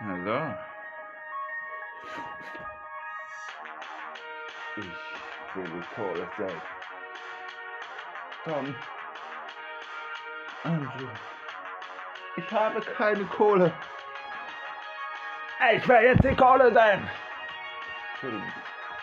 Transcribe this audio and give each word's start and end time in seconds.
Hallo. 0.00 0.54
Ich 4.76 5.54
will 5.54 5.84
Cola 5.94 6.26
sein. 6.38 6.62
Tom. 8.44 8.74
Andrew. 10.64 11.08
Ich 12.36 12.50
habe 12.50 12.80
keine 12.80 13.24
Kohle. 13.26 13.72
Ich 15.74 15.88
werde 15.88 16.06
jetzt 16.08 16.24
die 16.24 16.34
Kohle 16.36 16.72
sein. 16.72 17.08
Entschuldigung. 18.12 18.52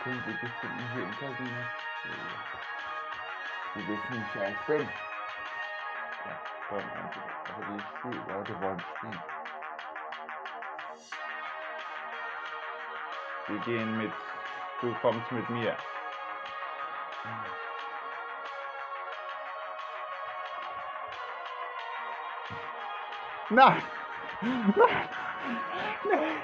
Können 0.03 0.23
Sie 0.25 0.31
bitte 0.33 0.67
nicht 0.75 0.95
jeden 0.95 1.11
Tag. 1.19 1.37
Sie 3.75 3.87
wissen 3.87 4.19
nicht, 4.19 4.29
wer 4.33 4.49
ich 4.49 4.59
bin. 4.59 4.89
Ja 6.25 6.58
dann 6.69 6.83
Andrew. 6.91 7.21
Aber 7.49 7.65
die 7.73 7.81
Schulleute 7.99 8.61
wollen 8.61 8.83
stehen. 8.97 9.23
Wir 13.47 13.59
gehen 13.59 13.97
mit. 13.97 14.13
Du 14.81 14.93
kommst 15.01 15.31
mit 15.31 15.49
mir. 15.49 15.75
Nein! 23.49 23.81
Nein! 24.41 25.09
Nein! 26.03 26.39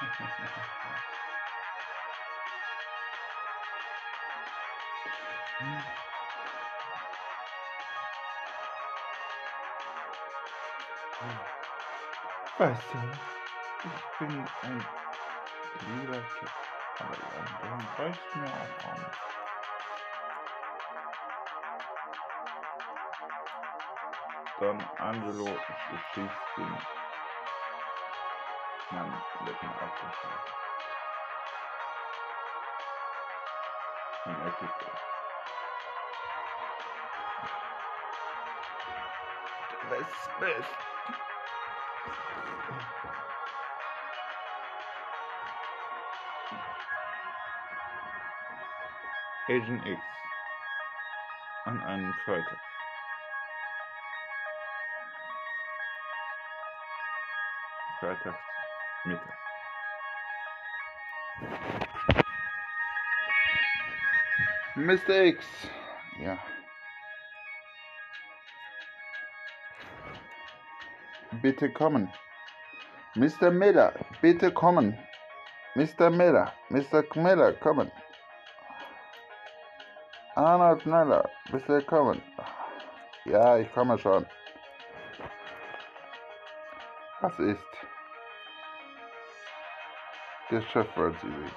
Weißt 12.56 12.94
du, 12.94 12.98
ich 13.84 14.18
bin 14.18 14.48
ein 14.62 14.84
lieber 15.86 16.22
Typ, 16.38 16.50
aber 16.98 17.16
langsam 17.34 17.80
reicht 17.98 18.36
mir 18.36 18.48
auch 18.48 18.76
an. 18.90 19.00
Don 24.60 24.80
Angelo 24.98 25.46
schießt 26.14 26.30
den 26.56 26.78
Mann 28.92 29.22
Lippen 29.44 29.68
auf 29.68 30.00
den 30.00 30.12
Schlag. 30.12 30.42
Und 34.24 34.40
er 34.42 34.50
gibt 34.50 34.82
es. 34.82 34.88
Das 39.90 40.30
Beste. 40.38 40.80
Agent 49.48 49.86
X 49.86 50.02
an 51.64 51.82
einem 51.82 52.14
Freitag. 52.24 52.58
Freitags 57.98 58.59
Mittag. 59.04 59.34
Mr. 64.76 65.10
X. 65.10 65.70
Ja. 66.20 66.38
Bitte 71.42 71.72
kommen. 71.72 72.12
Mr. 73.14 73.50
Miller, 73.50 73.92
bitte 74.20 74.52
kommen. 74.52 74.98
Mr. 75.74 76.10
Miller, 76.10 76.52
Mr. 76.68 77.02
Miller, 77.14 77.52
kommen. 77.54 77.90
Arnold 80.34 80.86
Miller, 80.86 81.28
bitte 81.50 81.82
kommen. 81.82 82.22
Ja, 83.24 83.56
ich 83.58 83.72
komme 83.72 83.98
schon. 83.98 84.26
Was 87.20 87.38
ist? 87.38 87.66
Der 90.50 90.62
Chef 90.62 90.96
wollte 90.96 91.20
Sie 91.20 91.32
sehen. 91.32 91.56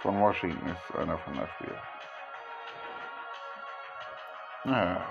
Von 0.00 0.20
Washington 0.20 0.70
ist 0.70 0.96
einer 0.96 1.18
von 1.18 1.36
der 1.36 1.46
FBI. 1.48 1.76
Ja. 4.64 5.06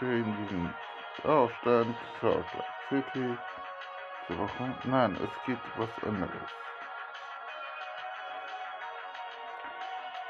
In 0.00 0.36
diesem 0.36 0.74
Aufstand, 1.22 1.96
Salt 2.20 2.46
Lake 2.52 2.64
City, 2.88 3.38
zur 4.26 4.38
Woche. 4.38 4.74
Nein, 4.84 5.16
es 5.22 5.30
geht 5.44 5.60
was 5.76 5.90
anderes. 6.02 6.48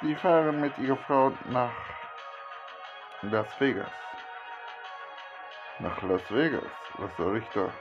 Sie 0.02 0.14
fahren 0.16 0.60
mit 0.60 0.76
ihrer 0.78 0.98
Frau 0.98 1.32
nach 1.46 1.72
Las 3.22 3.48
Vegas. 3.58 3.92
Nach 5.78 6.02
Las 6.02 6.30
Vegas? 6.30 6.70
Was 6.98 7.16
soll 7.16 7.38
ich 7.38 7.48
da? 7.50 7.72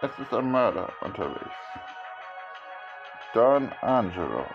Es 0.00 0.16
ist 0.16 0.32
ein 0.32 0.48
Mörder 0.48 0.92
unterwegs. 1.00 1.56
Don 3.32 3.72
Angelo, 3.82 4.46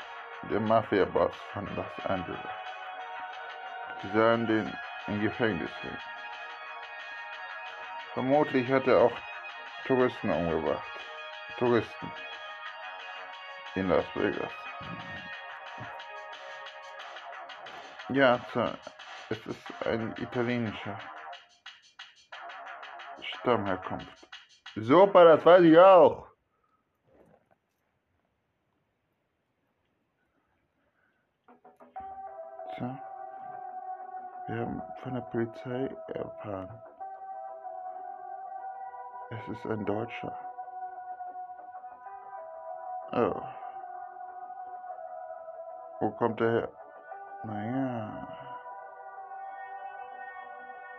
der 0.44 0.62
Mafia-Boss 0.62 1.36
von 1.52 1.66
Los 1.76 2.06
Angeles. 2.06 2.40
Sie 4.02 4.10
sahen 4.12 4.48
den 4.48 4.74
im 5.08 5.20
Gefängnis 5.20 5.70
hängen. 5.82 6.02
Vermutlich 8.14 8.72
hat 8.72 8.88
er 8.88 9.02
auch 9.02 9.18
Touristen 9.86 10.30
umgebracht. 10.30 11.00
Touristen. 11.58 12.12
In 13.76 13.90
Las 13.90 14.06
Vegas. 14.16 14.52
Ja, 18.08 18.40
es 19.30 19.46
ist 19.46 19.86
ein 19.86 20.16
italienischer 20.18 20.98
Stammherkunft. 23.22 24.23
Super, 24.76 25.26
das 25.26 25.46
weiß 25.46 25.62
ich 25.64 25.78
auch. 25.78 26.28
Tja, 32.76 33.00
wir 34.48 34.60
haben 34.62 34.82
von 35.04 35.14
der 35.14 35.22
Polizei 35.22 35.96
erfahren. 36.08 36.84
Es 39.30 39.48
ist 39.48 39.66
ein 39.66 39.86
Deutscher. 39.86 40.36
Oh. 43.12 43.42
Wo 46.00 46.10
kommt 46.12 46.42
er 46.42 46.52
her? 46.52 46.70
Naja. 47.44 48.28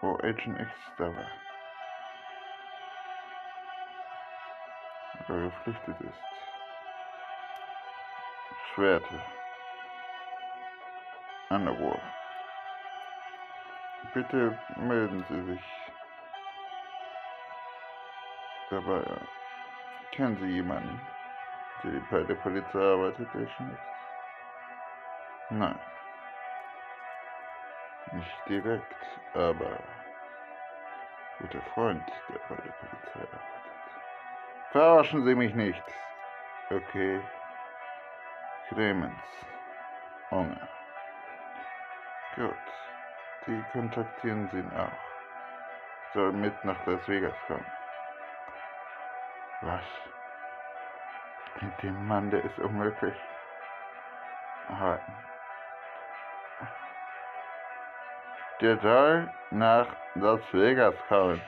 Wo 0.01 0.15
Agent 0.19 0.61
X 0.61 0.71
da 0.97 1.07
war. 1.07 1.54
Oder 5.29 5.51
geflüchtet 5.51 6.01
ist. 6.01 6.25
Schwerte. 8.75 9.21
Underwood. 11.51 12.01
Bitte 14.13 14.57
melden 14.77 15.25
Sie 15.29 15.43
sich. 15.53 15.63
Dabei 18.71 19.03
kennen 20.13 20.37
Sie 20.39 20.47
jemanden, 20.47 21.01
der 21.83 22.01
bei 22.11 22.23
der 22.25 22.35
Polizei 22.37 22.79
arbeitet, 22.79 23.33
der 23.35 23.47
schon 23.49 23.71
ist? 23.71 23.95
Nein. 25.51 25.79
Nicht 28.13 28.49
direkt, 28.49 28.95
aber 29.33 29.79
guter 31.39 31.63
Freund, 31.73 32.11
der 32.29 32.39
bei 32.49 32.57
der 32.63 32.73
Polizei 32.73 33.21
arbeitet. 33.21 33.64
Verarschen 34.75 35.25
Sie 35.25 35.37
mich 35.37 35.55
nicht. 35.55 35.85
Okay. 36.69 37.23
Clemens. 38.67 39.23
Hunger. 40.33 40.69
Gut. 42.35 42.57
Die 43.47 43.63
kontaktieren 43.71 44.49
Sie 44.51 44.59
ihn 44.59 44.73
auch. 44.73 44.99
Soll 46.13 46.33
mit 46.33 46.65
nach 46.65 46.85
Las 46.87 47.07
Vegas 47.07 47.37
kommen. 47.47 47.71
Was? 49.61 49.85
Mit 51.61 51.81
dem 51.85 52.09
Mann, 52.09 52.33
der 52.33 52.43
ist 52.43 52.59
unmöglich. 52.59 53.17
Halten. 54.67 55.15
Der 58.61 58.77
soll 58.81 59.31
nach 59.53 59.87
Las 60.17 60.43
Vegas 60.53 60.97
kommen. 61.07 61.41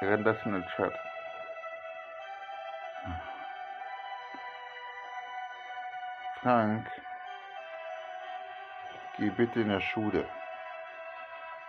Renn 0.00 0.24
das 0.24 0.36
in 0.44 0.52
den 0.52 0.66
Chat. 0.68 0.92
Frank, 6.40 6.86
geh 9.16 9.30
bitte 9.30 9.60
in 9.60 9.68
der 9.68 9.80
Schule. 9.80 10.24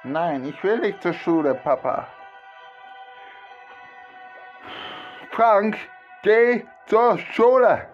Nein, 0.04 0.46
ich 0.46 0.64
will 0.64 0.80
nicht 0.80 1.02
zur 1.02 1.14
Schule, 1.14 1.56
Papa. 1.56 2.08
Frank, 5.32 5.76
geh 6.22 6.66
zur 6.86 7.18
Schule. 7.18 7.90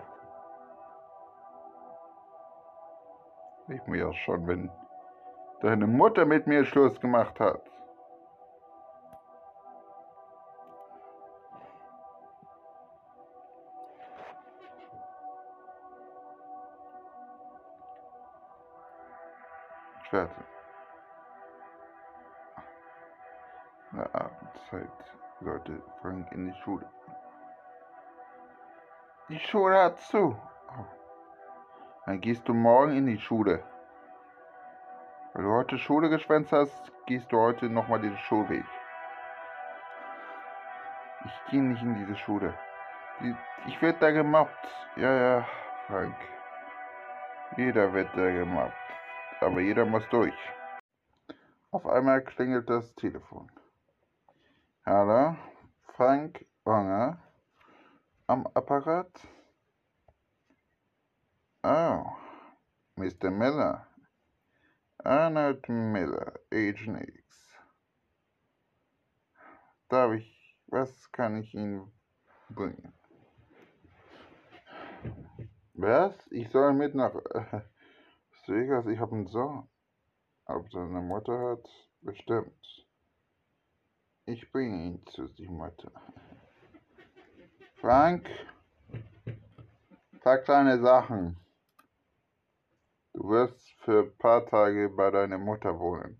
Ich 3.67 3.87
mir 3.87 4.13
schon, 4.13 4.45
wenn 4.47 4.69
deine 5.61 5.87
Mutter 5.87 6.25
mit 6.25 6.45
mir 6.45 6.65
Schluss 6.65 6.99
gemacht 6.99 7.39
hat. 7.39 7.61
Schwerte. 20.15 20.43
In 23.91 23.97
der 23.97 24.15
Abendzeit 24.15 25.13
sollte 25.41 25.81
Frank 26.01 26.31
in 26.31 26.47
die 26.47 26.57
Schule. 26.61 26.85
Die 29.27 29.39
Schule 29.39 29.83
hat 29.83 29.99
zu. 29.99 30.37
Dann 32.05 32.21
gehst 32.21 32.47
du 32.47 32.53
morgen 32.53 32.95
in 32.95 33.07
die 33.07 33.19
Schule. 33.19 33.63
Weil 35.33 35.43
du 35.43 35.51
heute 35.51 35.77
Schule 35.77 36.09
geschwänzt 36.09 36.53
hast, 36.53 36.91
gehst 37.07 37.29
du 37.31 37.37
heute 37.37 37.65
nochmal 37.65 37.99
den 37.99 38.17
Schulweg. 38.17 38.63
Ich 41.25 41.51
gehe 41.51 41.61
nicht 41.61 41.81
in 41.81 41.95
diese 41.95 42.15
Schule. 42.15 42.53
Ich 43.67 43.81
werde 43.81 43.99
da 43.99 44.11
gemobbt. 44.11 44.67
Ja, 44.95 45.11
ja, 45.11 45.45
Frank. 45.87 46.15
Jeder 47.57 47.91
wird 47.91 48.15
da 48.15 48.31
gemobbt. 48.31 48.84
Aber 49.45 49.61
jeder 49.61 49.85
muss 49.85 50.01
durch. 50.09 50.33
Auf 51.69 51.85
einmal 51.85 52.23
klingelt 52.23 52.67
das 52.67 52.95
Telefon. 52.95 53.51
Hallo, 54.83 55.37
Frank 55.95 56.47
Wanger 56.63 57.21
am 58.25 58.47
Apparat. 58.55 59.11
Oh, 61.61 62.05
Mr. 62.95 63.29
Miller. 63.29 63.87
Arnold 65.03 65.69
Miller, 65.69 66.39
Agent 66.51 67.07
X. 67.07 67.53
Darf 69.89 70.13
ich, 70.13 70.57
was 70.65 71.11
kann 71.11 71.37
ich 71.37 71.53
Ihnen 71.53 71.91
bringen? 72.49 72.93
Was? 75.75 76.15
Ich 76.31 76.49
soll 76.49 76.73
mit 76.73 76.95
nach 76.95 77.13
Vegas? 78.47 78.85
Ich 78.87 78.99
habe 78.99 79.15
einen 79.15 79.27
Sohn. 79.27 79.67
Ob 80.45 80.71
seine 80.71 81.01
Mutter 81.01 81.51
hat? 81.51 81.67
Bestimmt. 82.01 82.87
Ich 84.25 84.51
bringe 84.51 84.85
ihn 84.85 85.05
zu 85.07 85.27
die 85.27 85.47
Mutter. 85.47 85.91
Frank, 87.75 88.29
sag 90.23 90.45
deine 90.45 90.79
Sachen. 90.79 91.37
Du 93.13 93.29
wirst 93.29 93.71
für 93.81 94.03
ein 94.03 94.17
paar 94.17 94.45
Tage 94.45 94.89
bei 94.89 95.11
deiner 95.11 95.37
Mutter 95.37 95.79
wohnen. 95.79 96.19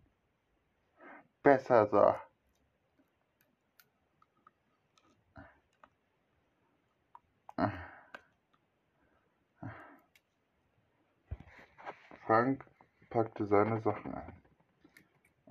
Besser 1.43 1.87
so. 1.87 2.24
Frank 12.35 12.65
packte 13.11 13.45
seine 13.47 13.79
Sachen 13.79 14.13
ein. 14.13 14.33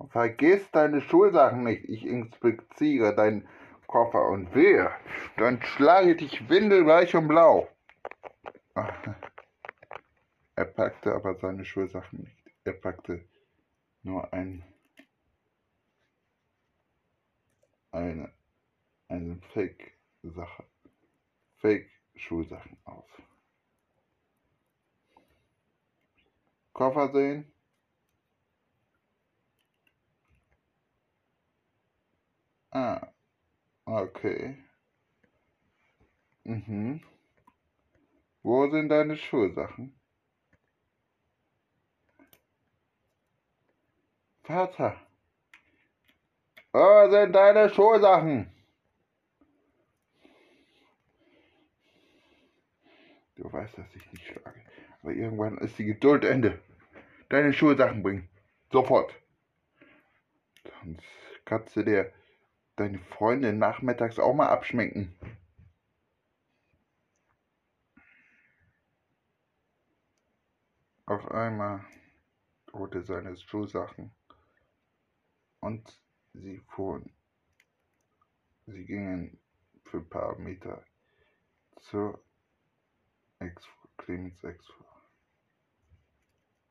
Vergiss 0.09 0.69
deine 0.69 1.01
Schulsachen 1.01 1.63
nicht. 1.63 1.83
Ich 1.85 2.05
inspiziere 2.05 3.15
deinen 3.15 3.47
Koffer 3.87 4.27
und 4.27 4.53
wehe, 4.53 4.91
dann 5.37 5.63
schlage 5.63 6.15
dich 6.15 6.47
windelweich 6.47 7.15
und 7.15 7.27
blau. 7.27 7.67
Er 10.57 10.65
packte 10.65 11.13
aber 11.13 11.33
seine 11.35 11.65
Schulsachen 11.65 12.19
nicht. 12.19 12.37
Er 12.63 12.73
packte 12.73 13.25
nur 14.03 14.31
ein, 14.31 14.63
eine, 17.91 18.31
eine 19.09 19.41
Fake-Sache, 19.53 20.63
Fake-Schulsachen 21.57 22.77
auf. 22.85 23.09
Koffer 26.75 27.09
sehen. 27.13 27.49
Ah, 32.69 33.13
okay. 33.85 34.57
Mhm. 36.43 37.01
Wo 38.43 38.69
sind 38.69 38.89
deine 38.89 39.15
Schulsachen? 39.15 39.97
Vater, 44.43 44.99
wo 46.73 47.09
sind 47.09 47.31
deine 47.31 47.69
Schulsachen? 47.69 48.51
Du 53.37 53.51
weißt, 53.51 53.77
dass 53.77 53.95
ich 53.95 54.11
nicht 54.11 54.25
schlage. 54.25 54.61
Aber 55.05 55.13
irgendwann 55.13 55.59
ist 55.59 55.77
die 55.77 55.85
Geduld 55.85 56.25
Ende. 56.25 56.59
Deine 57.29 57.53
Schulsachen 57.53 58.01
bringen. 58.01 58.27
Sofort. 58.71 59.13
Sonst 60.81 61.05
kannst 61.45 61.75
du 61.75 61.83
dir 61.83 62.11
deine 62.75 62.97
Freunde 62.97 63.53
nachmittags 63.53 64.17
auch 64.17 64.33
mal 64.33 64.47
abschminken. 64.47 65.15
Auf 71.05 71.29
einmal 71.29 71.85
holte 72.73 73.03
seine 73.03 73.37
Schulsachen 73.37 74.11
und 75.59 76.01
sie 76.33 76.63
fuhren. 76.69 77.13
Sie 78.65 78.85
gingen 78.85 79.39
für 79.83 79.97
ein 79.97 80.09
paar 80.09 80.35
Meter 80.39 80.83
zur 81.81 82.19
Ex 83.37 83.67
Clemens 83.97 84.43
Exfuhr. 84.43 84.94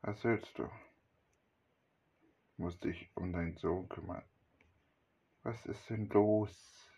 Was 0.07 0.23
willst 0.23 0.55
du? 0.59 0.69
Musst 2.57 2.83
dich 2.83 3.09
um 3.15 3.33
deinen 3.33 3.57
Sohn 3.57 3.89
kümmern. 3.89 4.23
Was 5.41 5.65
ist 5.65 5.89
denn 5.89 6.07
los? 6.09 6.91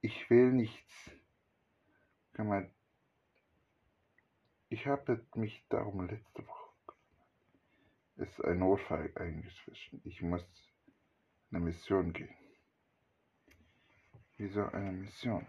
Ich 0.00 0.28
will 0.30 0.52
nichts. 0.52 1.12
Kümmern. 2.32 2.74
Ich 4.68 4.88
habe 4.88 5.24
mich 5.36 5.64
darum 5.68 6.08
letzte 6.08 6.44
Woche 6.44 6.68
ist 8.16 8.44
ein 8.44 8.58
Notfall 8.58 9.12
eingeschlichen. 9.14 10.00
Ich 10.04 10.20
muss 10.20 10.44
eine 11.52 11.60
Mission 11.60 12.12
gehen. 12.12 12.34
Wieso 14.38 14.64
eine 14.64 14.90
Mission? 14.90 15.46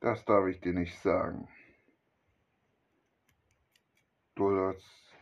Das 0.00 0.24
darf 0.24 0.46
ich 0.48 0.62
dir 0.62 0.72
nicht 0.72 0.98
sagen. 1.00 1.46
Du 4.36 4.50
sollst. 4.50 5.14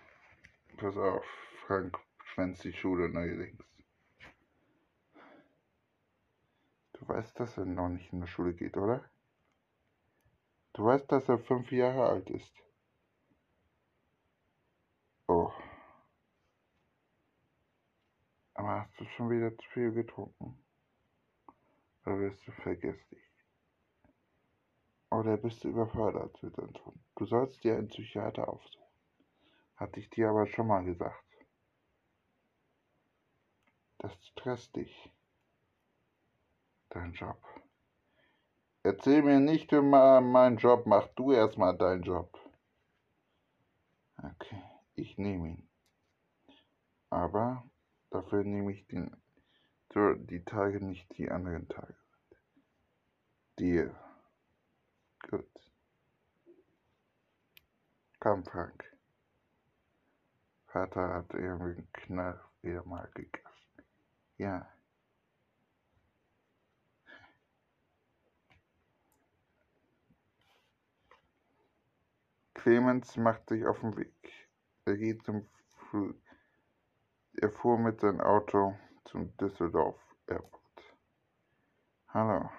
Pass 0.79 0.97
auf, 0.97 1.25
Frank 1.67 1.99
schwänzt 2.25 2.65
die 2.65 2.73
Schule 2.73 3.11
neuerdings. 3.11 3.63
Du 6.95 7.07
weißt, 7.07 7.39
dass 7.39 7.59
er 7.59 7.67
noch 7.67 7.91
nicht 7.91 8.11
in 8.13 8.21
der 8.21 8.27
Schule 8.27 8.55
geht, 8.55 8.77
oder? 8.77 9.05
Du 10.73 10.85
weißt, 10.85 11.13
dass 11.13 11.29
er 11.29 11.39
fünf 11.39 11.71
Jahre 11.73 12.07
alt 12.07 12.31
ist. 12.31 12.55
Oh. 15.27 15.53
Aber 18.55 18.81
hast 18.81 18.99
du 18.99 19.05
schon 19.05 19.29
wieder 19.29 19.55
zu 19.57 19.69
viel 19.75 19.93
getrunken? 19.93 20.57
Oder 22.07 22.19
wirst 22.19 22.47
du 22.47 22.53
vergesslich? 22.53 23.23
Oder 25.11 25.37
bist 25.37 25.63
du 25.65 25.69
überfordert 25.69 26.43
mit 26.43 26.55
Tod? 26.55 26.95
Du 27.17 27.27
sollst 27.27 27.63
dir 27.63 27.77
einen 27.77 27.89
Psychiater 27.89 28.49
aufsuchen. 28.49 28.82
Hatte 29.77 30.01
ich 30.01 30.11
dir 30.11 30.31
aber 30.31 30.47
schon 30.47 30.67
mal 30.67 30.85
gesagt. 30.85 31.25
Das 33.99 34.13
stresst 34.27 34.75
dich. 34.77 35.13
Dein 36.91 37.13
Job. 37.13 37.41
Erzähl 38.83 39.23
mir 39.23 39.41
nicht, 39.41 39.71
man 39.73 40.31
meinen 40.31 40.57
Job 40.57 40.87
macht. 40.87 41.13
Du 41.17 41.33
erstmal 41.33 41.77
deinen 41.77 42.03
Job. 42.03 42.39
Okay, 44.19 44.63
ich 44.95 45.19
nehme 45.19 45.49
ihn. 45.51 45.69
Aber 47.11 47.65
Dafür 48.13 48.45
nehme 48.45 48.73
ich 48.73 48.87
den, 48.89 49.11
die 49.95 50.45
Tage 50.45 50.85
nicht 50.85 51.17
die 51.17 51.31
anderen 51.31 51.67
Tage. 51.67 51.97
Deal. 53.59 53.97
Gut. 55.31 55.49
Komm, 58.21 58.45
Frank. 58.45 58.85
Vater 60.73 61.13
hat 61.13 61.35
irgendwie 61.35 61.73
einen 61.73 61.93
Knall 61.93 62.41
wieder 62.63 62.83
mal 62.87 63.07
gegessen. 63.13 63.85
Ja. 64.39 64.67
Clemens 72.55 73.19
macht 73.19 73.51
sich 73.51 73.67
auf 73.67 73.81
den 73.81 73.97
Weg. 73.99 74.49
Er 74.87 74.97
geht 74.97 75.23
zum 75.25 75.47
Flug. 75.91 76.17
Er 77.35 77.51
fuhr 77.51 77.79
mit 77.79 78.01
seinem 78.01 78.23
Auto 78.23 78.79
zum 79.05 79.37
Düsseldorf 79.37 80.01
Airport. 80.27 80.97
Hallo. 82.09 82.51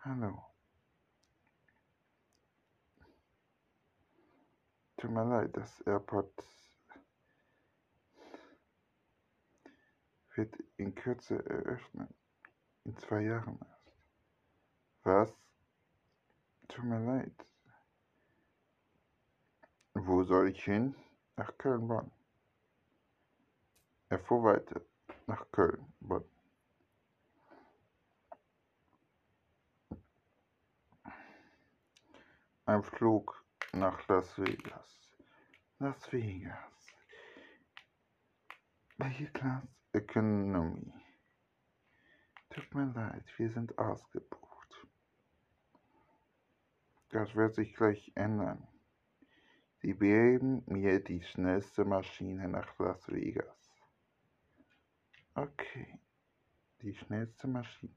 Hallo. 0.00 0.55
Tut 4.96 5.10
mir 5.10 5.24
leid, 5.24 5.54
das 5.56 5.80
Airport 5.82 6.32
wird 10.36 10.54
in 10.76 10.94
Kürze 10.94 11.44
eröffnen. 11.44 12.08
In 12.84 12.96
zwei 12.96 13.22
Jahren 13.22 13.58
erst. 13.60 13.92
Was? 15.02 15.36
Tut 16.68 16.84
mir 16.84 17.00
leid. 17.00 17.32
Wo 19.94 20.22
soll 20.24 20.50
ich 20.50 20.64
hin? 20.64 20.94
Nach 21.36 21.56
Köln-Bonn. 21.58 22.10
Er 24.08 24.18
fuhr 24.18 24.44
weiter. 24.44 24.80
Nach 25.26 25.50
Köln-Bonn. 25.52 26.24
Ein 32.66 32.82
Flug 32.82 33.45
nach 33.72 34.06
Las 34.08 34.38
Vegas. 34.38 35.16
Las 35.78 36.12
Vegas. 36.12 36.56
Welche 38.98 39.26
Class 39.32 39.66
Economy? 39.92 40.92
Tut 42.50 42.74
mir 42.74 42.92
leid, 42.94 43.24
wir 43.36 43.50
sind 43.50 43.76
ausgebucht. 43.78 44.86
Das 47.10 47.34
wird 47.34 47.54
sich 47.54 47.74
gleich 47.74 48.12
ändern. 48.14 48.66
Sie 49.80 49.92
geben 49.92 50.62
mir 50.66 51.02
die 51.04 51.22
schnellste 51.22 51.84
Maschine 51.84 52.48
nach 52.48 52.78
Las 52.78 53.06
Vegas. 53.08 53.74
Okay, 55.34 56.00
die 56.80 56.94
schnellste 56.94 57.46
Maschine. 57.46 57.94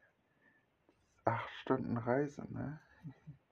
Acht 1.24 1.50
Stunden 1.62 1.98
Reise, 1.98 2.46
ne? 2.52 2.82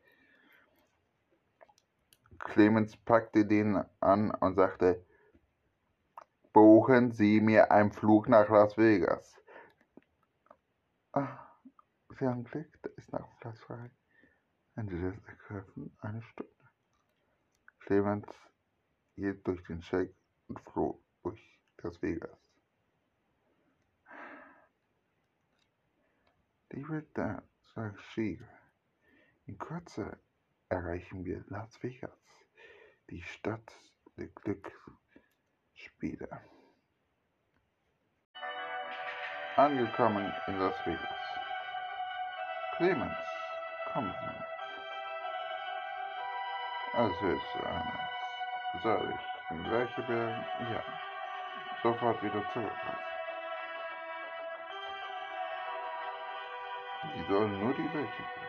Clemens 2.57 2.97
packte 2.97 3.45
den 3.45 3.83
an 3.99 4.31
und 4.31 4.55
sagte, 4.55 5.05
buchen 6.53 7.11
Sie 7.11 7.39
mir 7.39 7.71
einen 7.71 7.91
Flug 7.91 8.27
nach 8.27 8.49
Las 8.49 8.75
Vegas. 8.75 9.39
Ah, 11.11 11.37
Sie 12.17 12.25
haben 12.25 12.43
Glück, 12.45 12.81
da 12.81 12.89
ist 12.97 13.13
noch 13.13 13.29
frei. 13.57 13.91
Wenn 14.73 14.87
Sie 14.89 14.99
das 14.99 15.23
ergreifen, 15.27 15.95
eine 16.01 16.23
Stunde. 16.23 16.51
Clemens 17.81 18.25
hielt 19.13 19.45
durch 19.45 19.61
den 19.65 19.83
Shake 19.83 20.15
und 20.47 20.59
floh 20.61 20.99
durch 21.21 21.61
Las 21.83 22.01
Vegas. 22.01 22.39
Liebe 26.71 27.05
Dan, 27.13 27.43
sagt 27.75 28.01
Schiege, 28.01 28.49
in 29.45 29.59
Kürze 29.59 30.17
erreichen 30.69 31.23
wir 31.23 31.45
Las 31.49 31.81
Vegas, 31.83 32.46
die 33.09 33.21
Stadt 33.21 33.71
der 34.17 34.27
Glücksspiele. 34.27 36.41
Angekommen 39.55 40.33
in 40.47 40.59
Las 40.59 40.75
Vegas. 40.85 41.39
Clemens, 42.75 43.17
kommen 43.93 44.13
Sie 44.19 44.25
mit. 44.27 44.43
Als 46.93 47.21
ist 47.21 47.55
einer. 47.65 48.09
Soll 48.83 49.15
ich 49.15 49.21
den 49.49 49.63
gleiche 49.63 50.01
Bergen? 50.03 50.45
Ja. 50.71 50.83
Sofort 51.81 52.21
wieder 52.21 52.43
zurück. 52.53 52.71
Sie 57.15 57.23
sollen 57.23 57.59
nur 57.59 57.73
die 57.73 57.91
welche 57.93 58.23
bringen. 58.23 58.47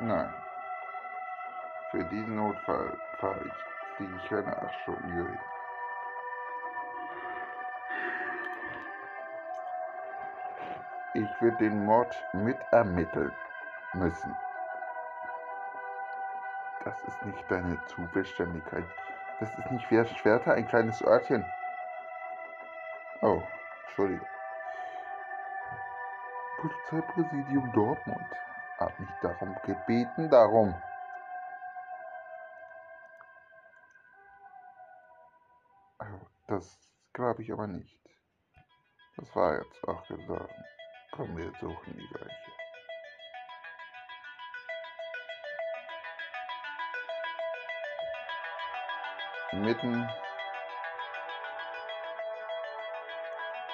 Nein. 0.00 0.47
Für 1.90 2.04
diesen 2.04 2.36
Notfall 2.36 2.98
fahre 3.18 3.40
ich, 3.46 3.96
fliege 3.96 4.16
ich 4.16 4.28
keine 4.28 4.56
acht 4.56 4.74
Stunden 4.82 5.10
hierhin. 5.12 5.38
Ich 11.14 11.42
würde 11.42 11.56
den 11.56 11.84
Mord 11.84 12.14
mitermitteln 12.34 13.32
müssen. 13.94 14.36
Das 16.84 17.02
ist 17.04 17.24
nicht 17.24 17.50
deine 17.50 17.78
Zuständigkeit. 17.86 18.84
Das 19.40 19.50
ist 19.58 19.70
nicht 19.70 20.18
Schwerter, 20.18 20.52
ein 20.52 20.68
kleines 20.68 21.02
Örtchen. 21.02 21.44
Oh, 23.22 23.42
Entschuldigung. 23.86 24.26
Polizeipräsidium 26.58 27.72
Dortmund 27.72 28.26
hat 28.78 28.98
mich 29.00 29.10
darum 29.22 29.56
gebeten, 29.64 30.28
darum. 30.28 30.74
Das 36.58 36.76
glaube 37.12 37.40
ich 37.44 37.52
aber 37.52 37.68
nicht. 37.68 38.00
Das 39.16 39.36
war 39.36 39.58
jetzt 39.58 39.84
auch 39.86 40.04
gesagt. 40.08 40.52
Komm, 41.12 41.36
wir 41.36 41.52
suchen 41.60 41.96
die 41.96 42.08
gleiche. 42.08 42.52
Mitten 49.52 50.08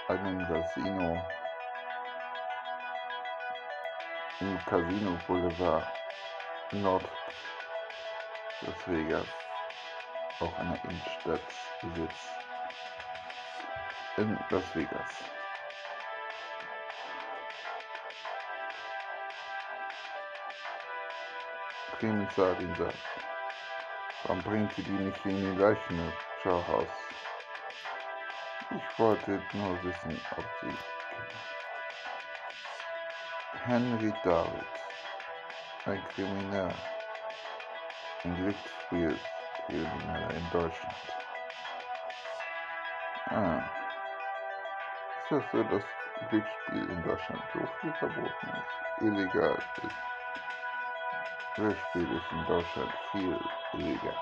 einem 0.09 0.47
Casino 0.47 1.23
im 4.41 4.59
Casino 4.67 5.19
Boulevard 5.27 5.87
Nord 6.73 7.09
Las 8.61 8.87
Vegas, 8.89 9.27
auch 10.41 10.59
eine 10.59 10.79
Innenstadt 10.85 11.41
besitzt 11.81 12.44
in 14.17 14.39
Las 14.51 14.65
Vegas. 14.75 15.09
Clemens 21.99 22.35
sah 22.35 22.55
den. 22.55 22.77
Warum 24.25 24.43
bringt 24.43 24.75
sie 24.75 24.83
die 24.83 24.93
nicht 24.93 25.25
in 25.27 25.43
den 25.43 25.57
gleichen 25.57 26.13
Schauhaus? 26.43 26.89
Ich 28.71 28.99
wollte 28.99 29.43
nur 29.53 29.83
wissen, 29.85 30.21
ob 30.37 30.45
sie 30.61 30.77
Henry 33.67 34.13
David, 34.23 34.67
ein 35.87 36.03
Krimineller, 36.09 36.75
ein 38.25 38.37
Glücksspielkrimineller 38.37 40.31
in 40.35 40.51
Deutschland. 40.51 40.97
Ah, 43.31 43.74
ist 45.39 45.55
das 45.55 45.69
dass 45.69 45.85
Glücksspiel 46.29 46.85
in 46.91 47.03
Deutschland 47.03 47.43
so 47.53 47.67
viel 47.81 47.93
verboten 47.95 48.47
ist, 48.47 49.03
illegal 49.03 49.57
ist? 49.83 49.97
Glücksspiel 51.55 52.11
ist 52.11 52.33
in 52.33 52.47
Deutschland 52.47 52.93
viel 53.11 53.39
illegal. 53.75 54.17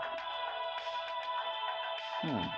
Hm. 2.20 2.50